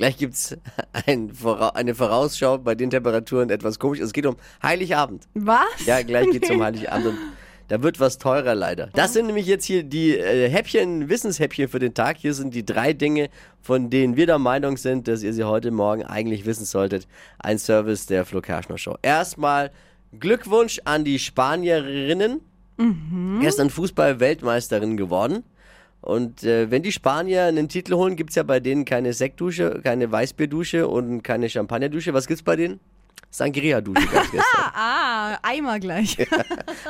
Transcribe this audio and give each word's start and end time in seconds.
Gleich 0.00 0.16
gibt 0.16 0.32
es 0.32 0.56
ein, 1.06 1.30
eine 1.74 1.94
Vorausschau 1.94 2.56
bei 2.56 2.74
den 2.74 2.88
Temperaturen 2.88 3.50
etwas 3.50 3.78
komisch. 3.78 4.00
Es 4.00 4.14
geht 4.14 4.24
um 4.24 4.36
Heiligabend. 4.62 5.28
Was? 5.34 5.84
Ja, 5.84 6.00
gleich 6.00 6.30
geht 6.30 6.44
es 6.44 6.48
um 6.48 6.62
Heiligabend. 6.64 7.08
Und 7.08 7.18
da 7.68 7.82
wird 7.82 8.00
was 8.00 8.16
teurer 8.16 8.54
leider. 8.54 8.88
Das 8.94 9.12
sind 9.12 9.26
nämlich 9.26 9.44
jetzt 9.44 9.66
hier 9.66 9.82
die 9.82 10.16
äh, 10.16 10.48
Häppchen, 10.48 11.10
Wissenshäppchen 11.10 11.68
für 11.68 11.80
den 11.80 11.92
Tag. 11.92 12.16
Hier 12.16 12.32
sind 12.32 12.54
die 12.54 12.64
drei 12.64 12.94
Dinge, 12.94 13.28
von 13.60 13.90
denen 13.90 14.16
wir 14.16 14.24
der 14.24 14.38
Meinung 14.38 14.78
sind, 14.78 15.06
dass 15.06 15.22
ihr 15.22 15.34
sie 15.34 15.44
heute 15.44 15.70
Morgen 15.70 16.02
eigentlich 16.02 16.46
wissen 16.46 16.64
solltet. 16.64 17.06
Ein 17.38 17.58
Service 17.58 18.06
der 18.06 18.24
Flo 18.24 18.40
Kerschner 18.40 18.78
Show. 18.78 18.96
Erstmal 19.02 19.70
Glückwunsch 20.18 20.80
an 20.86 21.04
die 21.04 21.18
Spanierinnen. 21.18 22.40
Mhm. 22.78 23.40
Gestern 23.42 23.68
Fußball-Weltmeisterin 23.68 24.96
geworden. 24.96 25.44
Und 26.00 26.44
äh, 26.44 26.70
wenn 26.70 26.82
die 26.82 26.92
Spanier 26.92 27.44
einen 27.44 27.68
Titel 27.68 27.94
holen, 27.94 28.16
gibt 28.16 28.30
es 28.30 28.36
ja 28.36 28.42
bei 28.42 28.60
denen 28.60 28.84
keine 28.84 29.12
Sektdusche, 29.12 29.80
keine 29.82 30.10
Weißbierdusche 30.10 30.88
und 30.88 31.22
keine 31.22 31.48
Champagnerdusche. 31.48 32.14
Was 32.14 32.26
gibt's 32.26 32.42
bei 32.42 32.56
denen? 32.56 32.80
Sangria-Dusche 33.30 34.08
gestern. 34.32 34.40
ah, 34.74 35.38
Eimer 35.42 35.78
gleich. 35.78 36.16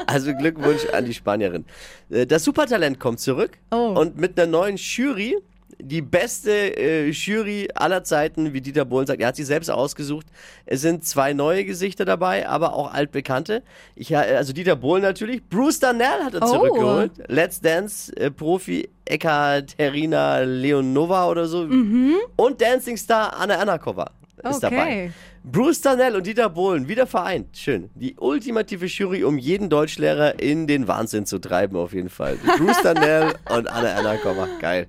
also 0.07 0.35
Glückwunsch 0.35 0.87
an 0.93 1.05
die 1.05 1.15
Spanierin. 1.15 1.65
Äh, 2.09 2.27
das 2.27 2.45
Supertalent 2.45 2.99
kommt 2.99 3.21
zurück 3.21 3.59
oh. 3.71 3.95
und 3.99 4.17
mit 4.17 4.39
einer 4.39 4.51
neuen 4.51 4.77
Jury 4.77 5.37
die 5.83 6.03
beste 6.03 6.51
äh, 6.51 7.11
Jury 7.11 7.69
aller 7.75 8.05
Zeiten, 8.05 8.53
wie 8.53 8.61
Dieter 8.61 8.85
Bohlen 8.85 9.07
sagt. 9.07 9.21
Er 9.21 9.29
hat 9.29 9.37
sie 9.37 9.45
selbst 9.45 9.71
ausgesucht. 9.71 10.27
Es 10.67 10.81
sind 10.81 11.05
zwei 11.05 11.33
neue 11.33 11.65
Gesichter 11.65 12.05
dabei, 12.05 12.49
aber 12.49 12.75
auch 12.75 12.93
altbekannte. 12.93 13.63
Ich, 13.95 14.17
also 14.17 14.53
Dieter 14.53 14.77
Bohlen 14.77 15.03
natürlich. 15.03 15.43
Bruce 15.49 15.81
Darnell 15.81 16.25
hat 16.25 16.35
er 16.35 16.43
oh. 16.43 16.47
zurückgeholt. 16.47 17.13
Let's 17.29 17.61
Dance-Profi 17.61 18.83
äh, 18.83 18.89
Ekaterina 19.15 20.41
Leonova 20.41 21.29
oder 21.29 21.47
so. 21.47 21.65
Mhm. 21.65 22.17
Und 22.37 22.61
Dancing 22.61 22.97
Star 22.97 23.37
Anna 23.37 23.57
Anakova 23.57 24.11
ist 24.43 24.65
okay. 24.65 24.77
dabei. 24.77 25.13
Bruce 25.43 25.81
Darnell 25.81 26.17
und 26.17 26.27
Dieter 26.27 26.51
Bohlen 26.51 26.87
wieder 26.87 27.07
vereint. 27.07 27.57
Schön. 27.57 27.89
Die 27.95 28.15
ultimative 28.19 28.87
Jury, 28.87 29.25
um 29.25 29.39
jeden 29.39 29.71
Deutschlehrer 29.71 30.39
in 30.39 30.67
den 30.67 30.87
Wahnsinn 30.87 31.25
zu 31.25 31.39
treiben, 31.39 31.77
auf 31.77 31.95
jeden 31.95 32.11
Fall. 32.11 32.37
Bruce 32.59 32.83
Darnell 32.83 33.35
und 33.49 33.67
Anna 33.67 33.95
Anakova. 33.95 34.49
Geil. 34.61 34.89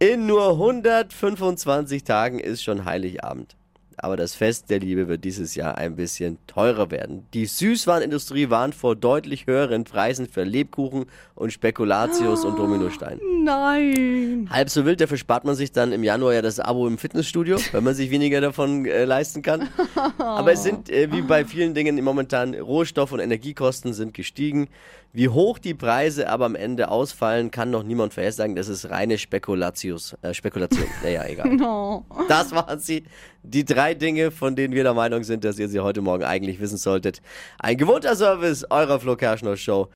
In 0.00 0.26
nur 0.26 0.50
125 0.50 2.04
Tagen 2.04 2.38
ist 2.38 2.62
schon 2.62 2.84
Heiligabend. 2.84 3.57
Aber 3.98 4.16
das 4.16 4.34
Fest 4.34 4.70
der 4.70 4.80
Liebe 4.80 5.08
wird 5.08 5.24
dieses 5.24 5.54
Jahr 5.54 5.76
ein 5.76 5.96
bisschen 5.96 6.38
teurer 6.46 6.90
werden. 6.90 7.26
Die 7.34 7.46
Süßwarenindustrie 7.46 8.50
warnt 8.50 8.74
vor 8.74 8.96
deutlich 8.96 9.46
höheren 9.46 9.84
Preisen 9.84 10.28
für 10.28 10.44
Lebkuchen 10.44 11.06
und 11.34 11.52
Spekulatius 11.52 12.44
oh, 12.44 12.48
und 12.48 12.58
Dominostein. 12.58 13.20
Nein. 13.44 14.48
Halb 14.50 14.70
so 14.70 14.84
wild, 14.84 15.00
dafür 15.00 15.16
spart 15.16 15.44
man 15.44 15.54
sich 15.54 15.72
dann 15.72 15.92
im 15.92 16.04
Januar 16.04 16.34
ja 16.34 16.42
das 16.42 16.60
Abo 16.60 16.86
im 16.86 16.98
Fitnessstudio, 16.98 17.58
wenn 17.72 17.84
man 17.84 17.94
sich 17.94 18.10
weniger 18.10 18.40
davon 18.40 18.86
äh, 18.86 19.04
leisten 19.04 19.42
kann. 19.42 19.68
Aber 20.18 20.52
es 20.52 20.62
sind, 20.62 20.90
äh, 20.90 21.10
wie 21.12 21.22
bei 21.22 21.44
vielen 21.44 21.74
Dingen 21.74 22.02
momentan, 22.04 22.54
Rohstoff- 22.54 23.12
und 23.12 23.20
Energiekosten 23.20 23.92
sind 23.92 24.14
gestiegen. 24.14 24.68
Wie 25.12 25.30
hoch 25.30 25.58
die 25.58 25.74
Preise 25.74 26.28
aber 26.28 26.44
am 26.44 26.54
Ende 26.54 26.90
ausfallen, 26.90 27.50
kann 27.50 27.70
noch 27.70 27.82
niemand 27.82 28.12
vorhersagen. 28.12 28.56
Das 28.56 28.68
ist 28.68 28.90
reine 28.90 29.16
Spekulatius, 29.16 30.14
äh, 30.22 30.34
Spekulation. 30.34 30.84
Naja, 31.02 31.24
egal. 31.26 31.48
No. 31.48 32.04
Das 32.28 32.52
waren 32.52 32.78
sie. 32.78 33.04
Die 33.42 33.64
drei 33.88 33.94
Dinge, 33.94 34.30
von 34.30 34.54
denen 34.54 34.74
wir 34.74 34.82
der 34.82 34.92
Meinung 34.92 35.24
sind, 35.24 35.44
dass 35.44 35.58
ihr 35.58 35.68
sie 35.68 35.80
heute 35.80 36.02
Morgen 36.02 36.24
eigentlich 36.24 36.60
wissen 36.60 36.76
solltet. 36.76 37.22
Ein 37.58 37.78
gewohnter 37.78 38.16
Service 38.16 38.66
eurer 38.70 39.00
Flo 39.00 39.16
Kerschner 39.16 39.56
Show. 39.56 39.88